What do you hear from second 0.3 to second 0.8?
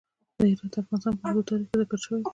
هرات د